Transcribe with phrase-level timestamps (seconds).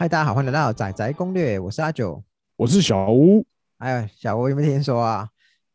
[0.00, 2.22] 嗨，大家好，欢迎来到仔仔攻略，我是阿九。
[2.54, 3.44] 我是小吴。
[3.78, 5.28] 哎呀，小吴有没有听说啊？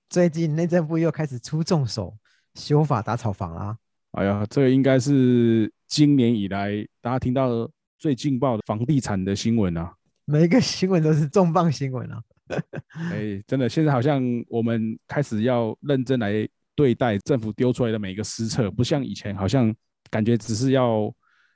[0.10, 2.16] 最近内政部又开始出重手
[2.55, 3.78] 修法打炒房啦。
[4.12, 6.71] 哎呀，这个应该是今年以来
[7.02, 7.70] 大家听到
[8.00, 9.94] 最劲爆的房地产的新闻啊。
[10.24, 12.24] 每一个新闻都是重磅新闻啊。
[13.12, 19.75] 哎，真的，现在好像我们开始要认真来对待政府丢出来的每一个施策，不像以前，好像
[20.10, 21.14] 感觉只是要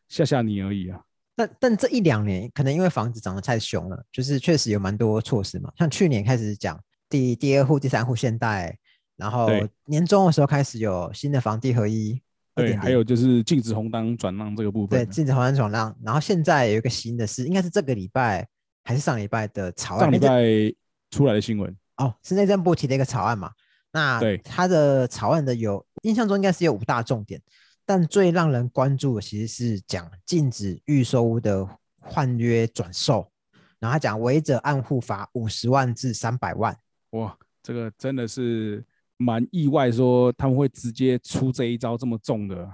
[0.09, 0.99] 吓吓你而已啊。
[1.37, 5.71] 但但这一两年，可能因为房子涨得太凶了，就是确实有蛮多措施嘛。
[5.77, 8.75] 像去年开始讲第第二户、第三户限贷，
[9.15, 9.47] 然后
[9.85, 12.19] 年终的时候开始有新的房地合一，
[12.55, 15.95] 对，还有就是禁止红单转让这个部分，对，禁止红单转让。
[16.03, 18.47] 然后现在有一个新的是，应该是这个礼拜
[18.83, 19.99] 还是上礼拜的草案？
[20.01, 20.75] 上礼拜
[21.11, 23.51] 出来的新闻哦，是内政部提的一个草案嘛？
[23.91, 27.39] 那对它的草案的有印象中应该是有五大重点。
[27.87, 31.65] 但最让人关注的其实是讲禁止预售屋的
[32.01, 33.31] 换约转售，
[33.79, 36.77] 然后他讲违者按户罚五十万至三百万。
[37.11, 42.69] 哇，这个真的是蛮意外，说他们会直接出这一招这么重的，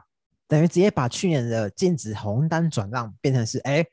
[0.47, 3.85] 等于直接把去年的禁止红单转让变成是，哎，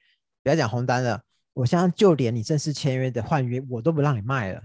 [0.43, 4.63] 不要讲红单了，我现在就连你正式签约的换约我都不让你卖了。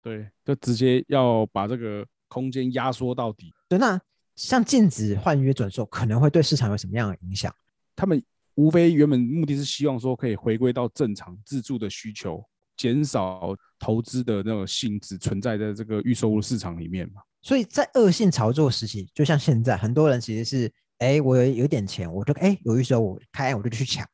[0.00, 3.52] 对，就直接要把这个空间压缩到底。
[3.68, 4.00] 对，那。
[4.36, 7.52] 像禁止换约转售，可能会对市场有什么样的影响？
[7.96, 8.22] 他们
[8.54, 12.44] 无非原本目的是希望说可以回归到正常自住的需求，
[12.76, 17.22] 减少投资的那种性质存在在这个预售屋市场里面嘛。
[17.40, 24.06] 所以在恶性炒作时期，就像现在，很多人其实是，哎，我有有点钱，我就哎有预售我开案我就去抢，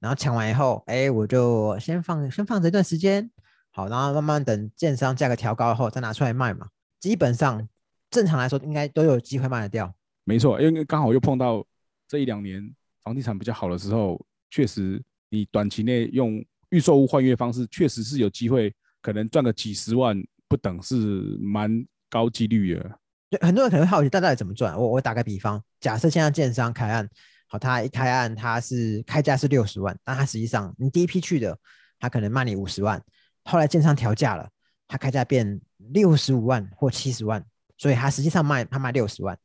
[0.00, 3.30] 然后抢完以后，哎，我就先放先放着一段时间，
[3.70, 6.66] 好，然后慢慢等建商价格调高后再拿出来卖嘛。
[6.98, 7.68] 基本上。
[8.10, 9.94] 正常来说，应该都有机会卖得掉。
[10.24, 11.66] 没错，因为刚好又碰到
[12.06, 12.62] 这一两年
[13.02, 20.16] 房地产比较好的时候，确实你短期内用预售屋换约方式，确实是有机会，可能赚个几十万
[20.46, 20.96] 不等，是
[21.40, 22.98] 蛮高几率的。
[23.30, 24.74] 对，很多人可能好奇，到底怎么赚？
[24.78, 27.08] 我我打个比方，假设现在建商开案，
[27.46, 31.58] 好，他一开案他是开价是六十万，但他实际上你第一批去的，
[31.98, 33.02] 他可能卖你五十万，
[33.44, 34.48] 后来建商调价了，
[34.86, 35.60] 他开价变
[35.90, 37.42] 六十五万或七十万。
[37.78, 39.38] 所以他实际上卖他卖六十万，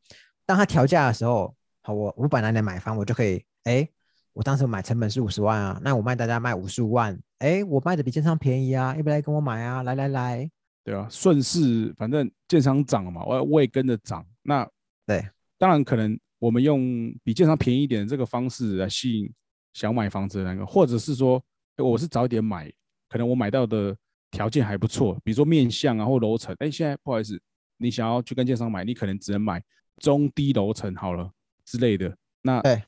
[0.46, 3.88] 当他调价的时候，好，我我本来来买房，我就可以，哎，
[4.34, 9.84] 我当时买成本是五十万啊，那我卖大家卖五十五万，哎，我卖的比建商便宜啊，要不要来跟我买啊？
[9.84, 10.50] 来来来，
[10.84, 14.26] 对啊，顺势，反正建商涨了嘛，我我也跟着涨。
[14.42, 14.68] 那
[15.06, 15.26] 对，
[15.58, 19.32] 当然可能我们用比建商便宜一点的这个方式来吸引
[19.74, 21.42] 想买房子的那个，或者是说，
[21.78, 22.72] 我是早一点买，
[23.08, 23.96] 可能我买到的
[24.32, 27.40] 条件还不错，比如说面向啊或楼层，哎，现在不好意思。
[27.78, 29.62] 你想要去跟建商买，你可能只能买
[29.98, 31.32] 中低楼层好了
[31.66, 32.16] 之类的。
[32.42, 32.82] 那对，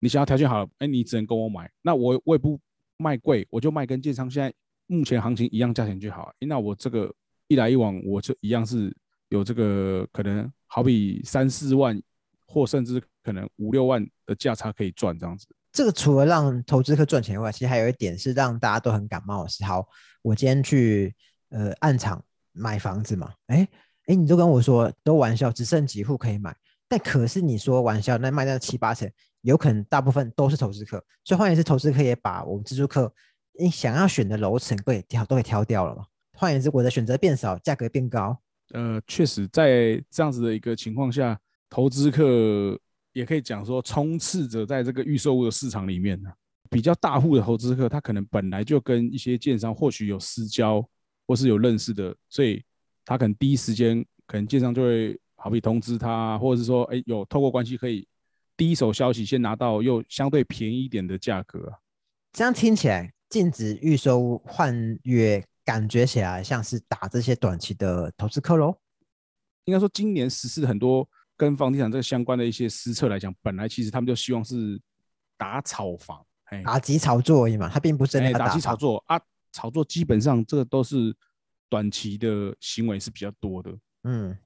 [0.00, 1.70] 你想要条件好，哎，你只能跟我买。
[1.82, 2.58] 那我我也不
[2.96, 4.52] 卖贵，我就卖跟建商现在
[4.86, 6.32] 目前行情一样价钱就好。
[6.40, 7.12] 那我这个
[7.46, 8.94] 一来一往，我就一样是
[9.28, 12.00] 有这个可能，好比三四万
[12.46, 15.46] 或甚至可能五六万的价差可以赚这样子。
[15.70, 19.86] 这个除了让投资客赚钱以外，其实还有一点是让大家都很感冒的是，好，
[20.22, 21.14] 我今天去
[21.50, 23.68] 呃暗场买房子嘛，哎。
[24.08, 26.56] 哎，你都跟我说都玩笑，只剩几户可以买。
[26.88, 29.06] 但可是你说玩笑，那卖掉七八成，
[29.42, 31.04] 有可能大部分都是投资客。
[31.24, 33.12] 所以换言之，投资客也把我们自住客
[33.58, 36.06] 你想要选的楼层都给挑，都给挑掉了嘛。
[36.32, 38.34] 换言之，我的选择变少，价格变高。
[38.70, 41.38] 呃，确实在这样子的一个情况下，
[41.68, 42.80] 投资客
[43.12, 46.30] 也可以讲说充斥着在这个预售物的市场里面呢。
[46.70, 50.82] 比较大户的投资客，他可能本来就跟一些建商或许有私交，
[51.26, 52.64] 或是有认识的，所以。
[53.08, 58.06] 他可能第一时间，可能建商就会好比通知他，或者是说，哎，有透过关系可以
[58.54, 61.72] 第一手消息先拿到又相对便宜一点的价格。
[62.34, 68.76] 这样听起来，禁止预收换约，感觉起来像是打这些短期的投资客喽。
[69.64, 74.78] 应该说，今年实施很多跟房地产这个相关的一些施策来讲，本来其实他们就希望是
[75.38, 76.22] 打炒房，
[76.62, 79.18] 打击炒作而已嘛，它并不是那个打击炒作啊，
[79.50, 81.16] 炒作基本上这个都是。
[81.68, 83.70] 短期的行为是比较多的，
[84.04, 84.36] 嗯，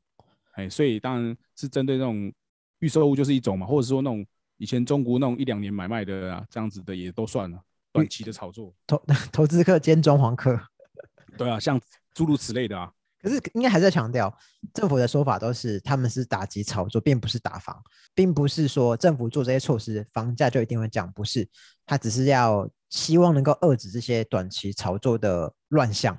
[0.55, 2.33] 哎，所以当然是针对那种
[2.81, 4.27] 预售物就是一种嘛，或者说那种
[4.57, 7.59] 以前中国那种一两年买卖的啊，这样子的也都算了，
[7.93, 9.03] 短期的炒作，投
[9.33, 10.61] 投资客兼装潢客，
[11.39, 11.81] 对啊，像
[12.15, 12.93] 诸如此类的啊。
[13.21, 14.37] 可是应该还在强调，
[14.75, 17.81] 政府的说法都是他们是打击炒作，并不是打房，
[18.17, 21.49] 并不是说政府做这些措施，房价就一定会降，不是，
[21.87, 26.19] 他只是要希望能够遏制这些短期炒作的乱象。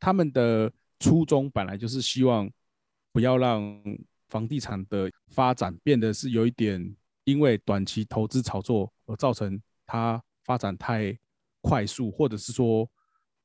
[0.00, 2.50] 他们的初衷本来就是希望
[3.12, 3.82] 不要让
[4.28, 11.16] 房地产的发展变得是有一点因为短期投资炒作而造成它发展太
[11.60, 12.88] 快速，或者是说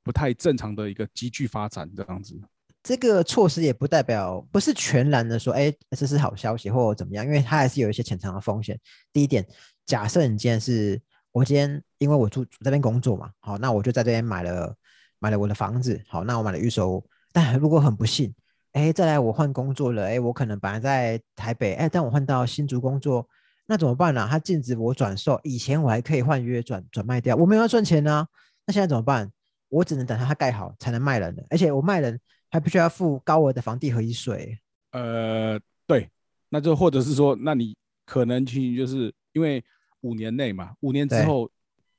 [0.03, 2.39] 不太正常的一个急剧发展这样子。
[2.83, 8.77] 这个措施也不代表不是全然的说，哎，这是好消息或怎么样，因为它还是有一些潜藏的风险。
[9.13, 9.45] 第一点，
[9.85, 11.01] 假设你今天是
[11.31, 14.75] 我今天因为我住这边工作嘛，好，那我就在这边买了
[15.23, 18.35] 买了我的房子，好，那我买了预售，但如果很不幸，
[18.73, 23.25] 哎，再来我换工作了，哎，我可能本来在台北，哎，但我换到新竹工作，
[23.65, 24.27] 那怎么办呢？
[24.29, 28.27] 他禁止我转售，以前我还可以换约转转卖掉，我没有要赚钱呢，
[28.65, 29.31] 那现在怎么办？
[29.69, 32.19] 我只能等它它盖好才能卖人了，而且我卖人。
[32.53, 34.55] 还不需要付高额的房地合一税。
[34.91, 36.07] 呃，对，
[36.49, 39.63] 那就或者是说，那你可能去就是因为
[40.01, 41.49] 五年内嘛，五年之后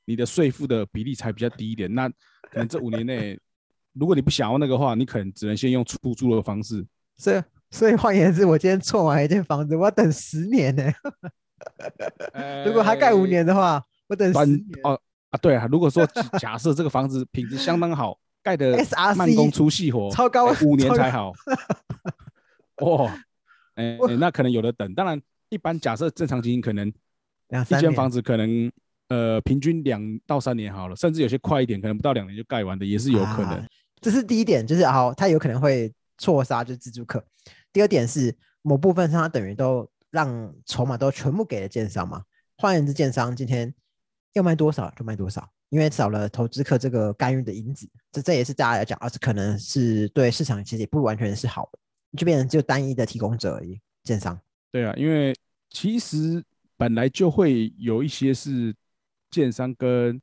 [0.05, 1.93] 你的税负的比例才比较低一点。
[1.93, 2.09] 那
[2.55, 3.39] 可能这五年内，
[3.93, 6.87] 如果你不想要那个话，你可能只能先用出租的方式。
[7.17, 10.85] 所以，所以换言之，我今天错完一间房子，我要等十年呢。
[12.65, 14.65] 如果还盖五年的话，我等十年。
[14.85, 16.07] 哦啊，对啊，如果说
[16.39, 18.19] 假设这个房子品质相当好。
[18.45, 18.77] 盖的
[19.17, 21.33] 慢工出细活，超高，五年才好。
[22.85, 23.11] 哇，
[23.75, 24.93] 哎，那可能有的等。
[24.93, 25.19] 当然，
[25.49, 28.71] 一般假设正常经营，可能一间房子可能
[29.09, 33.67] 呃平均两到三年好了，甚至有些快一点，可能不到两年就盖完的也是有可能。
[34.01, 37.25] 这是第一点，就是好，它有可能会错杀就是自助客。
[37.73, 42.23] 第二点是某部分上，它等于都让筹码都全部给了建商嘛。
[42.57, 43.75] 换言之，建商今天
[44.35, 45.49] 要卖多少就卖多少。
[45.71, 51.79] 因为少了投资客这个干预的因子，这这也是大家来讲，而是可能是对市场其实也不完全是好的，
[52.17, 54.39] 就变成就单一的提供者而已，建商。
[54.71, 55.35] 对啊，因为
[55.71, 56.41] 其实
[56.77, 58.73] 本来就会有一些是
[59.35, 60.21] 建商跟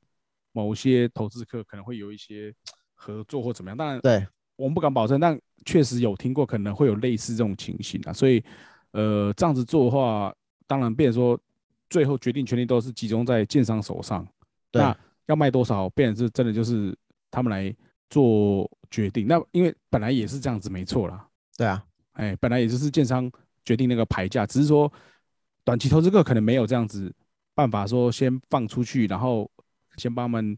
[0.54, 2.54] 某些投资客可能会有一些
[2.96, 4.26] 合作或怎么样，当然对
[4.56, 8.44] 我们不敢保证，但确实有听过可能会有类似这种情形啊，所以
[8.92, 10.34] 呃这样子做的话，
[10.68, 11.40] 当然变说
[11.90, 14.26] 最后决定权利都是集中在建商手上，
[14.72, 14.98] 那。
[15.28, 16.94] 要卖多少，变成是真的就是
[17.30, 17.74] 他们来
[18.10, 19.28] 做决定。
[19.28, 21.26] 那因为本来也是这样子，没错啦。
[21.56, 21.82] 对啊，
[22.14, 23.32] 哎，本来也就是建商
[23.64, 24.92] 决定那个牌价，只是说
[25.64, 27.14] 短期投资客可能没有这样子
[27.54, 29.50] 办法，说先放出去，然后
[29.98, 30.58] 先帮他们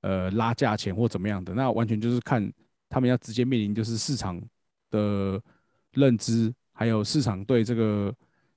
[0.00, 1.54] 呃拉价钱或怎么样的。
[1.54, 2.52] 那完全就是看
[2.88, 4.40] 他们要直接面临就是市场
[4.90, 5.40] 的
[5.92, 8.14] 认知，还有市场对这个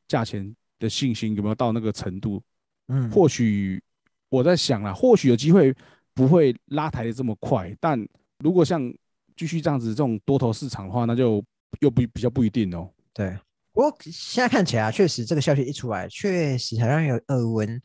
[0.07, 2.41] 价钱的信心有没有到那个程度。
[2.87, 3.81] 嗯，或许。
[4.29, 5.73] 我在想啊，或许有机会
[6.13, 7.97] 不会拉抬的这么快，但
[8.39, 8.93] 如果像
[9.37, 11.41] 继续这样子这种多头市场的话，那就
[11.79, 12.91] 又不比较不一定哦。
[13.13, 13.37] 对，
[13.77, 17.79] 不过现在看起来确实这个消息一出来，确实好像有耳闻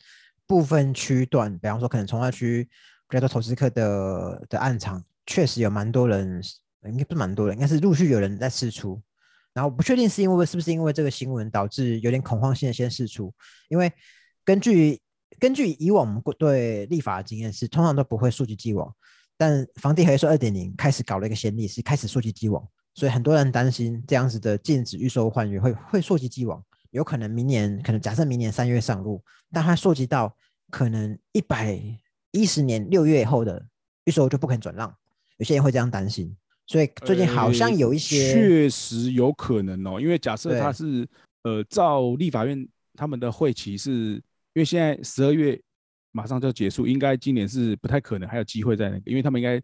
[0.46, 2.66] 部分区段，比方说可能从化区
[3.06, 6.40] 比较多投资客的的暗场，确实有蛮多人，
[6.86, 8.98] 应该不是蛮多人，应该是陆续有人在试出。
[9.52, 13.30] 然后不确定是因为是不是因为这个新闻导致有点恐慌性的先试出，
[13.68, 13.92] 因为
[14.44, 14.98] 根据。
[15.40, 18.94] 根据以往我们对立法的经验是，通常都不会溯及既往。
[19.36, 22.62] 但房地合一税二点零开始搞了一个先例，是开始溯及既往，
[22.94, 30.36] 所以很多人担心这样子的禁止预售换约会会溯及既往，有可能明年可能假设明年三月上路，但它溯及到
[30.70, 31.80] 可能一百
[32.30, 33.64] 一十年六月以后的
[34.04, 34.94] 预售就不肯转让，
[35.38, 36.36] 有些人会这样担心。
[36.66, 41.06] 所以最近好像有一些确实有可能哦，因为假设它是
[41.42, 44.22] 呃照立法院他们的会期是。
[44.54, 45.58] 因为现在十二月
[46.10, 49.58] 马上就要结束，应该今年是不太可能还有机会在那个，因为他们应该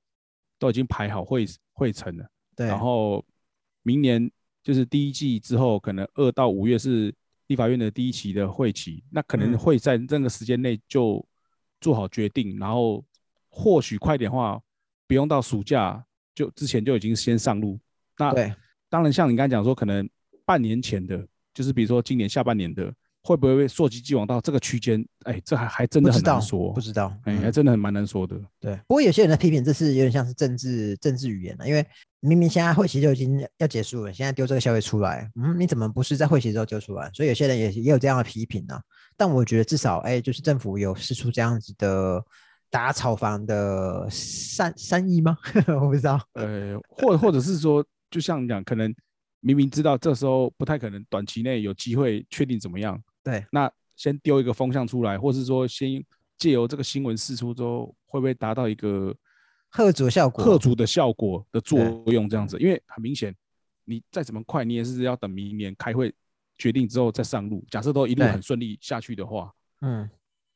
[0.59, 2.27] 都已经排好会会程了。
[2.59, 2.67] 对。
[2.67, 3.25] 然后
[3.83, 4.31] 明年
[4.63, 7.15] 就是第一季之后，可能二到五月是
[7.47, 11.25] 立法院的第一期的会期，那可能会在这个时间内就
[11.81, 13.03] 做好决定，然后
[13.49, 14.61] 或许快点话，
[15.07, 17.79] 不用到暑假就之前就已经先上路。
[18.19, 18.35] 那
[18.91, 20.07] 当然，像你刚才讲说，可能
[20.45, 22.93] 半年前的，就是比如说今年下半年的。
[23.29, 25.07] 会不会溯及既往到这个区间？
[25.25, 28.41] 哎，这还还真的很难说，不知道，哎，还真的很蛮难说的。
[28.59, 31.87] 对，不过有些人在批评，这是有点像是政治政治语言了，因为
[32.21, 37.11] 明明现在会期就已经要结束了，现在丢这个消息出来，嗯，你怎么不是在会期之后丢出来？
[37.13, 38.81] 所以有些人也也有这样的批评呢。
[39.15, 42.25] 但我觉得至少，哎，就是政府有试出这样子的
[42.71, 45.37] 打炒房的善善意吗？
[45.83, 46.19] 我不知道。
[46.33, 48.95] 呃，或或者是说，就像你讲，可能
[49.41, 53.01] 明明知道这时候不太可能短期内有机会确定怎么样。
[53.29, 56.03] 对，那先丢一个风向出来，或是说先
[56.39, 59.15] 借由这个新闻释出之后，会不会达到一个
[59.69, 62.27] 贺主效果、贺主的效果的作用？
[62.27, 63.35] 这样子，因为很明显，
[63.85, 66.11] 你再怎么快，你也是要等明年开会
[66.57, 67.63] 决定之后再上路。
[67.71, 70.09] 假设都一路很顺利下去的话，嗯，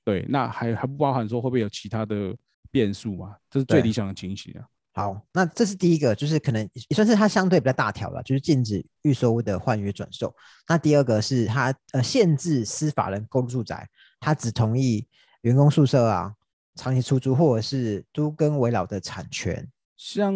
[0.03, 2.35] 对，那还还不包含说会不会有其他的
[2.71, 3.37] 变数嘛？
[3.51, 4.65] 这是最理想的情形啊。
[4.95, 10.35] 好，那这是第一个，就是可能也算是它相对比较大条了，就是禁止预售屋的换约转售。
[10.69, 13.89] 那第二个是它呃限制司法人购入住宅，
[14.21, 15.07] 它只同意
[15.41, 16.35] 员工宿舍啊，
[16.75, 19.67] 长期出租或者是都跟围绕的产权？
[19.97, 20.35] 像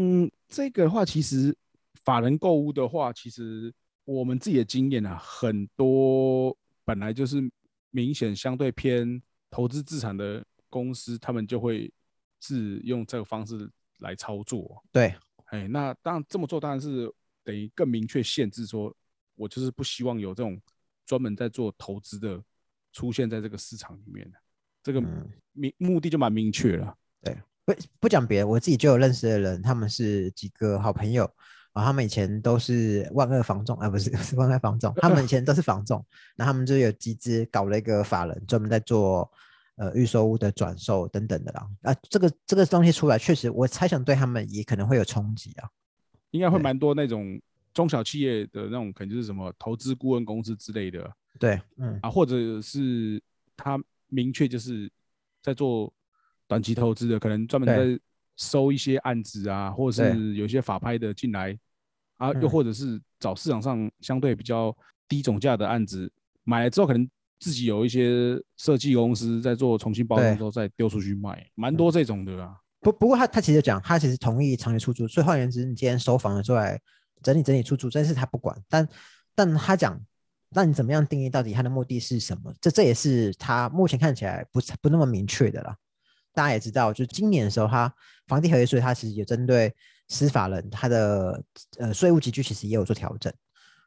[0.49, 1.55] 这个的话，其实
[2.03, 3.71] 法人购物的话，其实
[4.07, 7.43] 我们自己的经验啊，很多本来就是
[7.91, 9.21] 明显相对偏
[9.51, 11.93] 投资资产的公司，他们就会
[12.41, 14.83] 是用这个方式来操作。
[14.93, 15.15] 对，
[15.47, 17.13] 哎，那当然这么做当然是
[17.45, 18.95] 等于更明确限制，说
[19.35, 20.61] 我就是不希望有这种
[21.05, 22.43] 专门在做投资的
[22.93, 24.39] 出现在这个市场里面的，
[24.83, 25.01] 这个
[25.53, 26.97] 明目的就蛮明确了。
[27.23, 31.25] 对，不不讲别的，我自己就有认识的人，他们是几个好朋友
[31.73, 36.05] 啊，他们以前都是万恶房仲，啊不是是万恶房仲，他们以前都是房仲，
[36.37, 39.31] 那他们就有集资搞了一个法人，专门在做
[39.77, 41.69] 呃预售屋的转售等等的啦。
[41.83, 45.69] 啊，这个这个东西出来，确实我猜想对他们也可能会有冲击啊。
[46.33, 47.41] 应该会蛮多那种
[47.73, 51.99] 中小企业的那种，可能就是什么投资顾问公司之类的，对，嗯。
[52.03, 53.23] 啊，或者是
[53.57, 54.91] 他明确就是
[55.43, 55.93] 在做
[56.47, 58.01] 短期投资的，可能专门在
[58.37, 61.59] 收一些案子啊，或者是有一些法拍的进来。
[62.19, 64.75] 啊，又或者是找市场上相对比较
[65.07, 66.11] 低总价的案子
[66.45, 67.07] 买了之后，可能
[67.39, 72.57] 自己有一些设计公司在做重新包装之后再丢出去卖，蛮多这种的啊。
[72.81, 76.81] 不不过他他其实讲，他其实同意长期出租，所以换言之，你今天收房了出来
[77.23, 78.57] 整理整理出租，这是他不管。
[78.69, 78.89] 但
[79.35, 80.01] 但他讲，
[80.51, 82.53] 那你怎么样定义到底他的目的是什么？
[82.61, 85.77] 这这也是他目前看起来不不那么明确的啦。
[86.33, 87.93] 大家也知道，就今年的时候，他
[88.27, 89.75] 房地合一税，他其实也针对
[90.09, 91.43] 司法人他的
[91.79, 93.33] 呃税务集聚，其实也有做调整。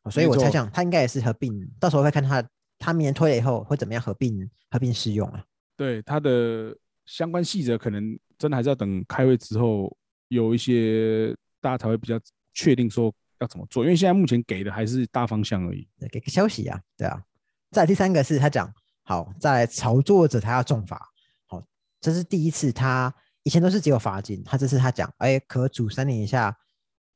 [0.10, 2.44] 所以我猜想，他应该也是合并，到时候会看他
[2.80, 5.46] 他明年推了以后会怎么样合并合并适用啊？
[5.76, 8.18] 对他的相关细则可能。
[8.40, 9.94] 真的还是要等开会之后，
[10.30, 12.18] 有一些大家才会比较
[12.54, 15.86] 确定说要怎么做，因为现在目前给的还是大方向而已。
[16.10, 17.22] 给个消息啊，对啊。
[17.70, 21.06] 再第三个是他讲，好，在操作者他要重罚，
[21.48, 21.62] 好，
[22.00, 26.58] 这是第一次，他以前都是只有罚金，他这次他讲，哎，可处三年以下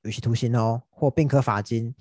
[0.01, 1.95] 有期徒刑哦，或并科罚金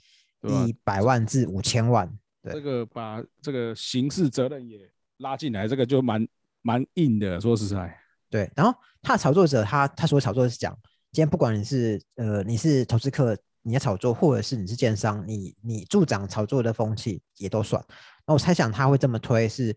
[0.66, 2.12] 一百万至五千万。
[2.44, 4.78] 这个把这个刑事责任也
[5.18, 6.26] 拉进来，这个就蛮
[6.62, 7.96] 蛮硬的，说实在。
[8.28, 10.72] 对，然后他的炒作者，他他所炒作是讲，
[11.12, 17.84] 今天不管你是呃你是投资客，你要炒作，或者是你是建商，你你助长炒作的风气也都算。
[18.26, 19.76] 那我猜想他会这么推，是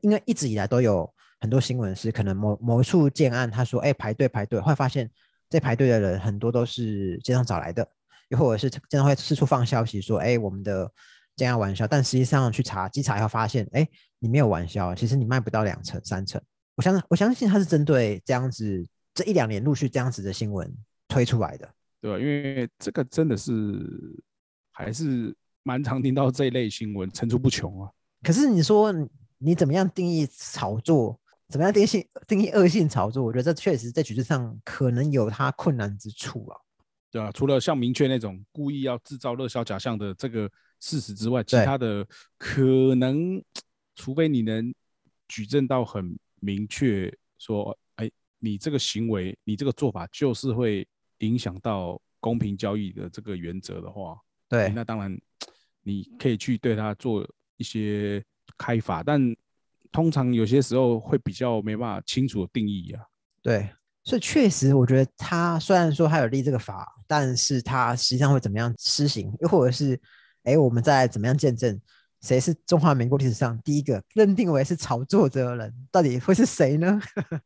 [0.00, 5.10] 因为一直以来都有很多新闻是可能某某一处建案，他说哎排队排队，后来发现
[5.50, 7.86] 这排队的人很多都是街上找来的，
[8.28, 10.88] 又或者是经常会四处放消息说哎我们的
[11.38, 16.42] 建案玩笑，但实际上去查稽查以后发现哎你没有玩笑，其实你卖不到两成三成。
[16.74, 20.68] 我相我相信他是针对这样子这一两年陆续这样子的新闻
[21.06, 21.68] 推出来的，
[22.00, 22.18] 对吧？
[22.18, 23.52] 因为这个真的是
[24.72, 27.90] 还是蛮常听到这一类新闻层出不穷啊。
[28.22, 28.92] 可是你说
[29.38, 31.18] 你怎么样定义炒作？
[31.48, 33.24] 怎么样定义定义恶性炒作？
[33.24, 36.56] 我觉得这确实在举证上可能有它困难之处啊。
[37.10, 40.46] 对啊，除了像明确那种故意要制造热销假象的这个
[40.80, 42.06] 事实之外，其他的
[42.36, 43.42] 可能，
[43.94, 44.74] 除非你能
[45.26, 46.18] 举证到很。
[46.40, 48.08] 明确说，哎，
[48.38, 50.86] 你这个行为，你这个做法就是会
[51.18, 54.16] 影响到公平交易的这个原则的话，
[54.48, 55.20] 对，那当然
[55.82, 58.24] 你可以去对他做一些
[58.56, 59.20] 开发，但
[59.90, 63.02] 通常有些时候会比较没办法清楚的定义啊。
[63.42, 63.68] 对，
[64.04, 70.00] 所以确实，我觉得他虽然说他有立这个法，但是他实际上会怎么样施行，又或者是，
[70.48, 71.78] 哎，我们再怎么样见证？
[72.22, 75.74] 谁是中华民国历史上第一个认定为是炒作者的人？
[75.92, 76.98] 到底会是谁呢？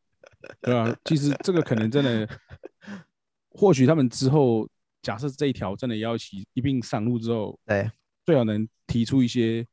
[0.63, 2.29] 对啊，其实这个可能真的，
[3.51, 4.69] 或许他们之后
[5.03, 7.91] 假设这一条真的要一起一并上路之后，对，
[8.25, 9.67] 最好能提出一些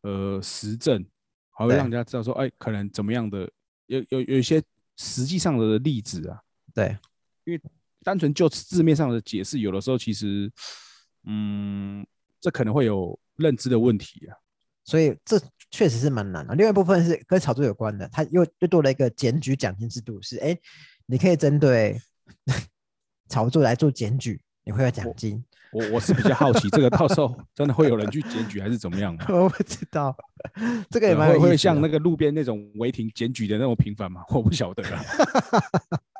[0.00, 1.04] 呃实证，
[1.50, 3.50] 好让人家知道说，哎，可能怎么样的，
[3.86, 4.62] 有有有一些
[4.96, 6.40] 实际上的例子啊。
[6.72, 6.96] 对，
[7.44, 7.60] 因为
[8.02, 10.50] 单纯就字面上的解释，有的时候其实，
[11.24, 12.06] 嗯，
[12.40, 13.18] 这可能会有。
[13.40, 14.36] 认知的问题啊，
[14.84, 16.54] 所以这确实是蛮难的。
[16.54, 20.54] 另外一部分是跟炒作有关的，他又又多了一个检举奖金制度，是哎，
[21.06, 21.98] 你可以针对
[23.30, 25.42] 炒作来做检举，你会有奖金。
[25.72, 29.16] 我我是比较好奇，这个 到时候真的会有人去检举还是怎么样？
[29.30, 30.14] 我不知道，
[30.90, 34.22] 这个也蛮会会像那个路边那种违停检举的那种频繁吗？
[34.28, 35.02] 我不晓得啊，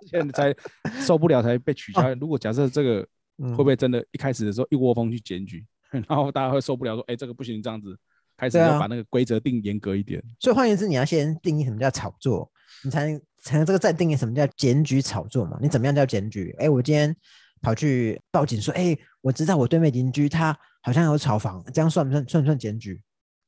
[0.08, 2.14] 现在才受不了才被取消。
[2.14, 5.62] 如果假设这个会不会真的，一开始的时候一窝蜂去检举？
[5.90, 7.96] 然后大家会受不了，说：“哎，这个不行，这样子
[8.36, 12.50] 开始要把那个规则定严格一点。”所以换言之，你要先定义什么叫炒作，
[12.84, 15.58] 你才能才能这个再定义什么叫检举炒作嘛？
[15.60, 16.54] 你怎么样叫检举？
[16.58, 17.14] 哎，我今天
[17.60, 23.02] 跑去报警说：“哎，我知道我对面邻居他好像有炒房，这样算不算算不算检举？”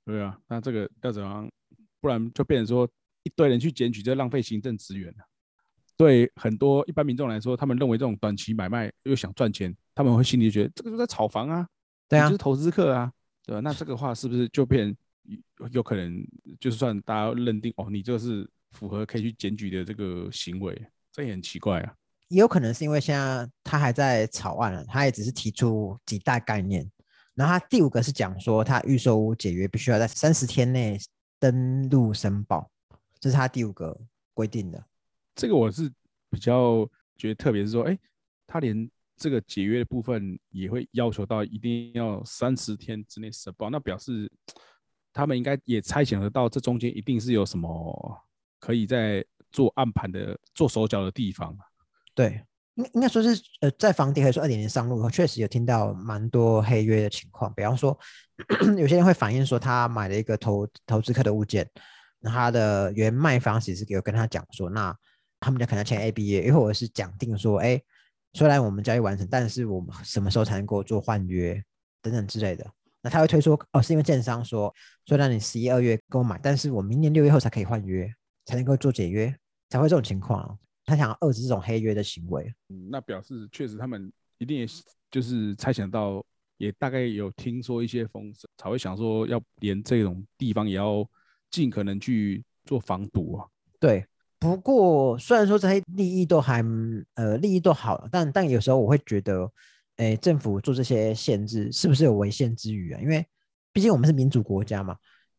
[0.05, 1.49] 对啊，那这个要怎样？
[2.01, 2.89] 不然就变成说
[3.23, 5.25] 一堆人去检举，就浪费行政资源了。
[5.97, 11.65] 对很多一般民众来说，他们认为这种短期买卖又想赚钱，他们会心里觉得这个就在炒房啊，
[12.09, 13.13] 对啊就是投资客啊，
[13.45, 13.61] 对吧？
[13.61, 14.95] 那这个话是不是就变
[15.59, 16.25] 有有可能，
[16.61, 21.95] 就算大家认定哦，你这个是符合可以去检举的这个行为，这也很奇怪啊。
[22.29, 26.91] 也有可能是因为现在他还在草案了，他也只是提出几大概念。
[27.35, 30.99] 然后他第五个是讲说，他预售屋解约必须要在三十天内
[31.39, 32.71] 登录申报，
[33.21, 33.99] 这是他第五个
[34.35, 34.83] 规定的。
[35.35, 35.91] 这个我是
[36.31, 37.99] 比较觉得特别是说，哎，
[38.47, 38.91] 他连
[39.23, 44.29] 这个解约的部分也会要求到一定要三十天之内申报，那表示
[45.15, 48.19] 他们应该也猜想得到，这中间一定是有什么
[48.59, 51.57] 可以在做暗盘的、做手脚的地方。
[52.17, 52.43] 对，
[52.75, 57.53] 应应该说是呃，在房地合一税二点零上路后，确实有听到蛮多黑约的情况。
[57.55, 57.97] 比方说，
[58.77, 61.71] 有些人会反映说，他买了一个投投资客的物件，
[62.19, 64.97] 那他的原卖方其实有跟他讲说，那
[65.39, 67.83] 他们家可能签 A B A，，又或者是讲定说，哎，
[68.35, 71.63] 虽然我们交易完成，但是我们什么时候才能够做换约
[72.01, 72.69] 等等之类的。
[73.03, 74.73] 那他会推说，哦，是因为建商说，
[75.07, 78.09] 说让你十一二月跟我买，但是我明年六月后才可以换约，
[78.45, 79.35] 才能够做解约，
[79.69, 80.57] 才会这种情况啊。
[80.85, 82.53] 他想要遏制这种黑约的行为。
[82.69, 84.67] 嗯，那表示确实他们一定也
[85.11, 86.25] 就是猜想到，
[86.59, 91.05] 也大概有听说一些风声，才会想说要连这种地方也要
[91.51, 93.47] 尽可能去做防堵啊。
[93.81, 94.07] 对，
[94.43, 96.65] 不过虽然说这些利益都还
[97.15, 99.49] 呃利益都好，但但有时候我会觉得，
[99.99, 103.01] 哎，政府做这些限制是不是有违宪之余啊？
[103.01, 103.25] 因为
[103.73, 104.97] 毕竟我们是民主国家嘛，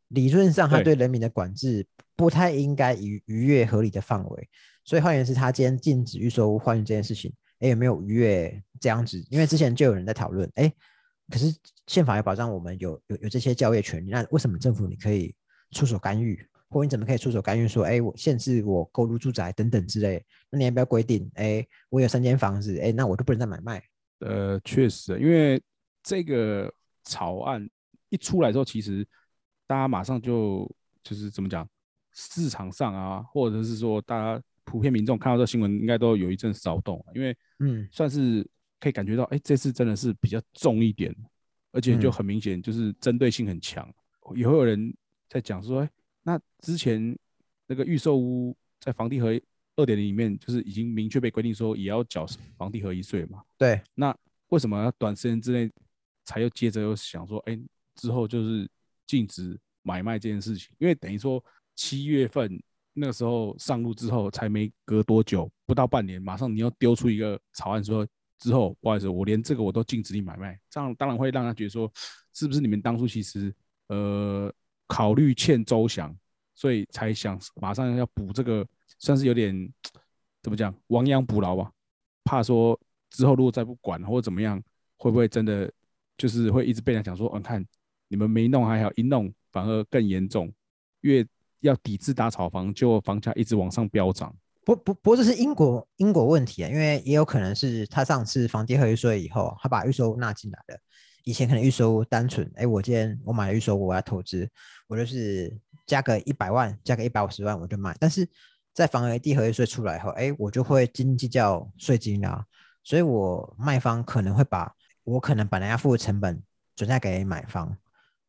[0.08, 4.50] 理论上他对人民的管制不太应该逾逾越合理的范围。
[4.86, 9.22] 所以换言之，他今天禁止预售屋换约这件事情，哎，有没有逾越这样子？
[9.30, 10.72] 因为之前就有人在讨论，哎，
[11.30, 11.54] 可是
[11.88, 15.36] 宪法要保障我们有有有这些交易权利，那为什么政府你可以
[15.72, 16.42] 出手干预，
[16.74, 20.26] 或你怎么可以出手干预说，哎，我限制我购入住宅等等之类？
[20.50, 23.82] 那你要不要规定，哎，我有三间房子，哎，那我就不能再买卖？
[24.20, 25.62] 呃，确实，因为
[26.02, 27.70] 这个草案
[28.10, 29.08] 一出来之后，其实
[29.68, 30.70] 大家马上就
[31.04, 31.66] 就是怎么讲，
[32.12, 34.44] 市场上啊，或者是说大家。
[34.66, 38.48] 普遍民众看到这新闻，应该都有一阵骚动，因为嗯，算是
[38.80, 41.14] 可以感觉到，哎，这次真的是比较重一点，
[41.74, 43.86] 而且就很明显，就是针对性很强。
[44.34, 44.96] 也会有人
[45.28, 45.90] 在讲说，哎，
[46.24, 47.16] 那之前
[47.68, 49.40] 那个预售屋在房地合
[49.76, 52.26] 二点零里面，就是已经明确被规定说也要缴
[52.58, 53.44] 房地合一税嘛？
[53.58, 53.82] 对。
[53.94, 54.16] 那
[54.48, 55.70] 为什么要短时间之内
[56.26, 57.60] 才又接着又想说，哎，
[57.96, 58.70] 之后就是
[59.06, 60.76] 禁止买卖这件事情？
[60.80, 61.44] 因为等于说
[61.76, 62.62] 七月份。
[62.96, 68.08] 那个时候上路之后，才没隔多久，不到半年，马上你又丢出一个草案，说
[68.38, 71.92] 之后不好意思，我连这个我都禁止你买卖，这样当然会让他觉得说，
[72.36, 73.52] 是不是你们当初其实
[73.88, 74.54] 呃
[74.88, 76.16] 考虑欠周详，
[76.54, 78.66] 所以才想马上要补这个，
[79.00, 79.72] 算是有点
[80.42, 81.72] 怎么讲亡羊补牢吧？
[82.24, 84.62] 怕说之后如果再不管或者怎么样，
[84.98, 85.72] 会不会真的
[86.18, 87.66] 就是会一直被人讲说，嗯，看
[88.08, 90.52] 你们没弄还好，一弄反而更严重，
[91.02, 91.26] 越。
[91.64, 94.36] 要抵制打炒房，就房价一直往上飙涨。
[94.66, 100.78] 不不不过这是因果因果问题啊，因为也有可能是他上次房地合一税以后，他把预售纳进来了。
[101.24, 104.50] 以前可能预售单纯，哎，我今天我买了预售，我要投资，
[104.88, 105.56] 我就是
[105.86, 107.96] 加个一百万，加个一百五十万我就卖。
[108.00, 108.28] 但是
[108.74, 112.46] 在房地合一税出来后，哎，我就会斤计较税金啊，
[112.84, 116.42] 所以我卖方可能会把我可能本来要付的成本
[116.76, 117.76] 转嫁给买方。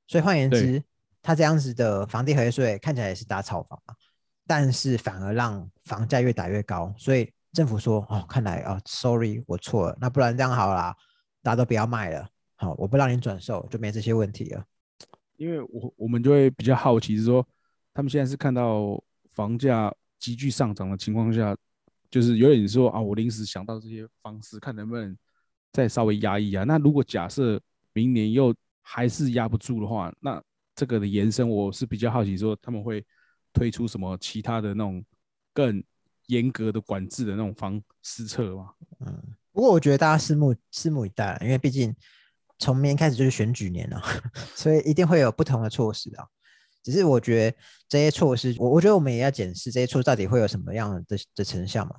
[0.07, 0.83] 所以换言之。
[1.27, 3.97] 他这样子的房地合一税看起来也是打炒房啊，
[4.47, 10.95] 但是反而让房价越打越高，所以政府说哦，看来哦，sorry，我错了，那不然这样好啦，
[11.43, 14.65] 大家都不要卖了，好，我不让你转售，就没这些问题了。
[15.37, 17.47] 因为我我们就会比较好奇，是说
[17.93, 21.57] 他们现在是看到房价急剧上涨的情况下，
[22.11, 25.17] 就是有点说啊，我临时想到这些方式，看能不能
[25.73, 26.63] 再稍微压抑啊。
[26.63, 27.61] 那如果假设
[27.93, 30.41] 明年又还是压不住的话，那
[30.77, 33.05] 这个的延伸，我是比较好奇，说他们会
[33.53, 35.05] 推出什么其他的那种
[35.53, 35.83] 更
[36.27, 38.71] 严格的管制的那种方施策吗？
[39.01, 41.95] 嗯，不过我觉得大家拭目拭目以待，因为毕竟
[42.65, 44.03] 从明年开始就是选举年了，
[44.57, 46.19] 所以一定会有不同的措施的。
[46.83, 51.97] 只是我觉得这些措施，我我觉得我们也要检视这些措施到底会有什么样的的成效嘛。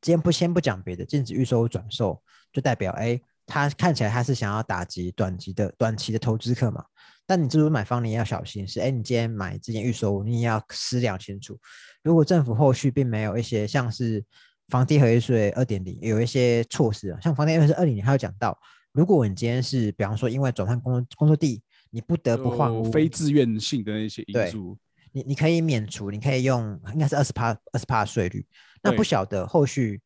[0.00, 6.82] 今天不先不讲别的，禁止预售转售，就代表哎，他看起来他是想要打击短期的短期的投资客嘛。
[7.26, 11.58] 但你这种买方你也要小心，是哎，你今天买之前预售，你也要思量清楚。
[12.02, 14.24] 如果政府后续并没有一些像是
[14.68, 18.58] 房地合一税二点零有一些措施，像房地合一税二点零，还有讲到，
[18.98, 24.76] 如果你今天是比方说因为转换工作工作地，你不得不换，非自愿性的那些因素，
[25.12, 28.44] 你你可以免除，你可以用应该是二十帕二十帕税率。
[28.82, 30.00] 那不晓得后续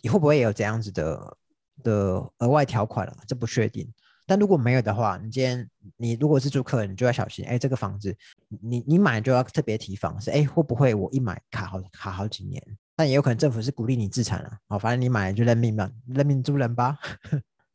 [0.00, 1.36] 你会不会有这样子的
[1.82, 3.14] 的额外条款了？
[3.26, 3.86] 这不确定。
[4.26, 7.44] 但如果没有的话，你今天你如果是租客，你就要小心。
[7.44, 8.16] 哎，这个房子
[8.62, 12.62] 你你买就要特别提防，是哎会不会我一买卡好卡好几年？
[12.96, 16.98] 但也有可能政府是鼓励你自产啊，哦，反正你买就认命吧，认命租人吧。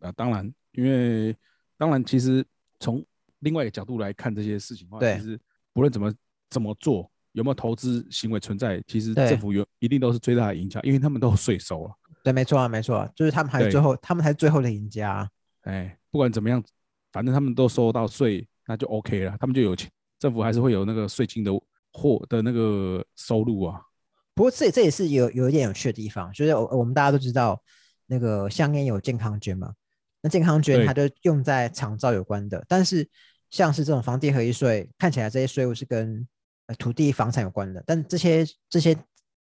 [0.06, 1.36] 啊，当然，因为
[1.78, 2.46] 当然，其实
[2.80, 3.04] 从
[3.40, 5.40] 另外一个角度来看这些事情的话，其实
[5.74, 6.14] 不论怎么
[6.50, 11.94] 怎么做，有没有投资行为存在，其实政府有一定都是最大的赢家，因为他们都有税收啊。
[12.24, 15.30] 对，没错啊，没错啊，就是他们还是最后，他们才是最后的赢家啊。
[15.62, 16.64] 哎，不管怎么样，
[17.12, 21.52] 反正他们都收到税，那就 OK 了，他们就有钱，政府还是会有那个税金的
[21.92, 23.82] 货的那个收入啊。
[24.34, 27.62] 不过这这也是有有一点有趣的地方，就是我我们大家都知道，
[28.08, 29.74] 那个香烟有健康捐嘛，
[30.26, 33.08] 那健康捐它就用在厂造有关的，但是
[33.52, 36.28] 像是这种房地合一税，看起来这些税务是跟
[36.66, 38.98] 呃土地房产有关的，但这些这些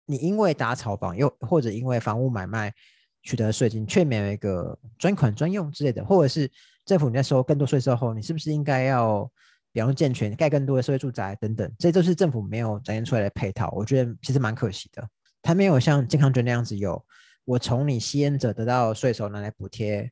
[0.08, 2.74] 你因为打炒房又或者因为房屋买卖
[3.22, 6.50] 取得税金，却没有一个专款专用之类的，或者是
[6.84, 9.32] 政府你在收更多税收后，你是不是应该要
[9.72, 15.08] 比方说健全盖更多的社会住宅等等，这都是政府没有展现出来的配套，我觉得其实蛮可惜的。
[15.44, 17.06] 它没有像健康捐那样子有
[17.46, 20.12] 我从你吸烟者得到税收拿来补贴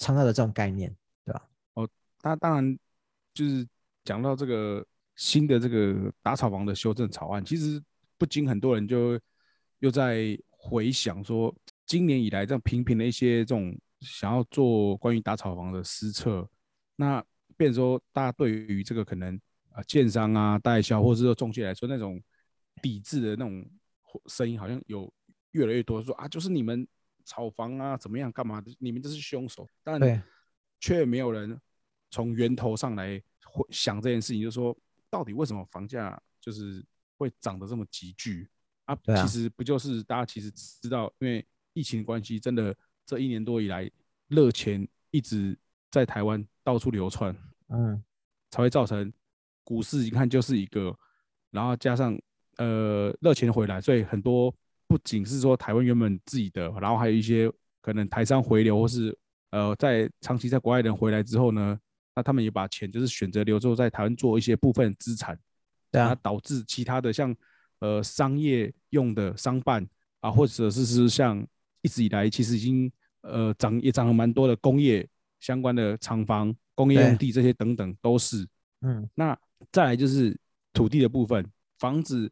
[0.00, 1.48] 创造的这种概念，对吧？
[1.74, 1.88] 哦
[2.22, 2.78] 那当然
[3.34, 3.66] 就是
[4.04, 4.84] 讲到这个
[5.14, 7.80] 新的这个打草房的修正草案，其实
[8.18, 9.20] 不禁很多人就
[9.80, 11.54] 又在回想说，
[11.86, 16.48] 今年以来这样频频的一些这种想要做关于打草房的施策，
[16.96, 17.22] 那
[17.56, 19.38] 变说大家对于这个可能
[19.72, 22.20] 啊建商啊代销或者说中介来说那种
[22.82, 23.64] 抵制的那种
[24.26, 25.12] 声音，好像有
[25.52, 26.86] 越来越多说啊，就是你们
[27.30, 30.20] 炒房啊怎么样干嘛的，你们这是凶手，但对。
[30.80, 31.60] 却没有人
[32.10, 34.76] 从源头上来会想这件事情，就是说
[35.10, 36.82] 到底为什么房价就是
[37.18, 38.48] 会涨得这么急剧？
[38.86, 38.98] 啊？
[39.04, 43.88] 啊其实不就是大家其实知道，因为疫情的关系，真的这一年多以来，
[44.28, 45.56] 热钱一直
[45.90, 47.36] 在台湾到处流窜，
[47.68, 48.02] 嗯，
[48.50, 49.12] 才会造成
[49.62, 50.98] 股市一看就是一个，
[51.50, 52.18] 然后加上
[52.56, 54.54] 呃热钱回来，所以很多
[54.90, 57.48] 不仅是说台湾原本自己的，然后还有一些
[57.80, 59.16] 可能台商回流或是
[59.50, 61.78] 呃在长期在国外人回来之后呢，
[62.12, 65.38] 那他们也把钱就是选择留作在台湾做一些部分资产，
[65.92, 67.32] 对啊，那导致其他的像
[67.78, 69.86] 呃商业用的商办
[70.18, 71.46] 啊，或者是是像
[71.82, 78.44] 一直以来其实已经呃涨也涨了蛮多的工业相关的厂房、工业用地这些等等都是。
[78.80, 79.38] 嗯，那
[79.70, 80.36] 再来就是
[80.72, 81.46] 土地的部分，
[81.78, 82.28] 房子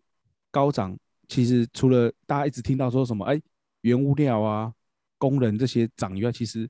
[0.50, 3.40] 高涨，其实除了大家一直听到说什么哎
[3.82, 4.72] 原物料啊、
[5.18, 6.68] 工人这些涨以外，其实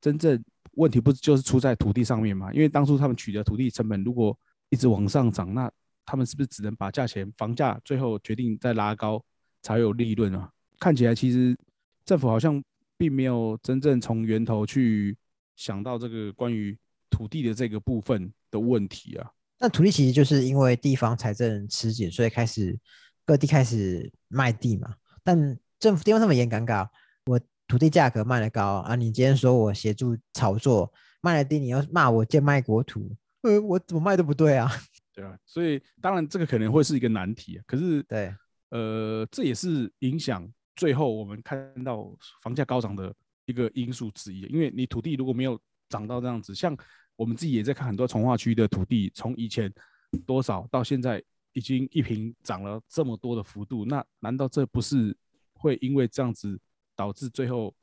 [0.00, 2.52] 真正问题不就是出在土地上面吗？
[2.52, 4.36] 因为当初他们取得土地成本如果
[4.68, 5.70] 一直往上涨，那
[6.04, 9.24] 他们是不是只能把价钱房价最后决定再拉高
[9.62, 10.50] 才有利润啊？
[10.80, 11.56] 看起来其实
[12.04, 12.62] 政府好像
[12.96, 15.16] 并没有真正从源头去
[15.54, 16.76] 想到这个关于
[17.08, 19.30] 土地的这个部分的问题啊。
[19.60, 22.76] 那土地其实就是因为地方财政吃紧，所以开始
[23.24, 24.94] 各地开始卖地嘛。
[25.22, 26.88] 但政府地方上面也很尴尬，
[27.26, 34.70] 我土地价格卖的高啊，你今天说我协助炒作卖了地，你又骂我贱卖国土，呃，我怎么卖都不对啊。
[35.14, 37.64] 对啊，所以当然这个可能会是一个难题啊。
[37.66, 38.34] 可是，对，
[38.70, 42.10] 呃，这也是影响最后我们看到
[42.42, 44.40] 房价高涨的一个因素之一。
[44.42, 46.76] 因为你土地如果没有涨到这样子，像
[47.14, 49.70] 我们自己也在看很多从化区的土地，从以前
[50.24, 55.16] 多少到现在已经一平涨了这么多的幅度，那难道这不是
[55.54, 56.58] 会因为这样子
[56.96, 57.74] 导致最后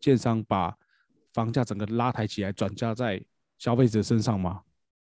[0.00, 0.76] 建商把
[1.32, 3.22] 房价整个拉抬起来，转嫁在
[3.58, 4.62] 消费者身上吗？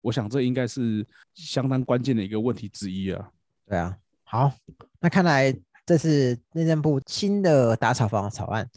[0.01, 3.31] 我想这应该是相当关键的一个问题之一啊。
[3.65, 4.51] 对啊，好，
[4.99, 8.69] 那看来这是内政部新的打炒房草案。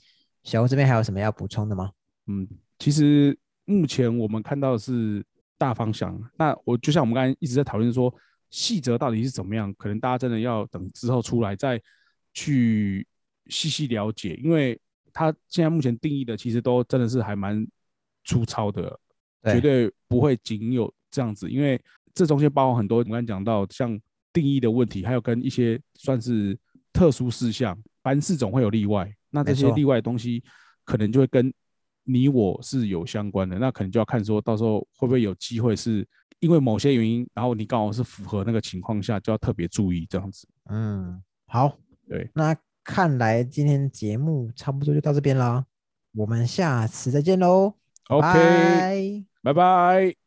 [0.45, 1.91] 小吴这边还有什么要补充的吗？
[2.27, 2.47] 嗯，
[2.79, 5.25] 其实目前我们看到的是
[5.59, 6.17] 大方向。
[6.39, 8.15] 那我就像我们刚才一直在讨论说，
[8.51, 11.81] 细则到底是怎么样，可能大家真的要等之后出来再
[12.33, 13.07] 去
[13.47, 14.81] 细细了解，因为
[15.13, 17.67] 它现在目前定义的其实都真的是还蛮
[18.25, 18.99] 粗糙的，
[19.45, 21.81] 绝对不会仅有这样子，因为
[22.15, 23.99] 这中间包含很多我们刚才讲到像
[24.33, 26.59] 定义的问题，还有跟一些算是
[26.93, 29.11] 特殊事项，凡事总会有例外。
[29.31, 30.43] 那这些例外的东西，
[30.85, 31.53] 可能就会跟
[32.05, 36.07] 你我是有相关的，那可能就要看说到时候会不会有机会是
[36.41, 40.47] 因为某些原因，然后你刚好是符合那个情况下，就要特别注意这样子。
[40.71, 41.77] 嗯，好，
[42.09, 45.65] 对，那看来今天节目差不多就到这边啦，
[46.15, 47.75] 我们下次再见喽。
[48.09, 50.26] OK，拜拜拜。